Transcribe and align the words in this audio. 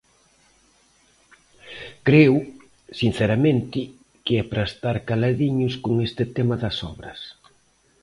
Creo, 2.07 2.37
sinceramente, 2.99 3.79
que 4.23 4.33
é 4.41 4.43
para 4.49 4.67
estar 4.71 4.95
caladiños 5.09 5.73
con 5.83 5.93
este 6.07 6.23
tema 6.35 6.55
das 6.63 6.77
obras. 6.91 7.19